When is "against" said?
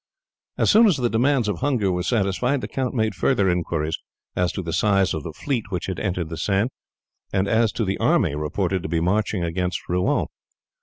9.43-9.87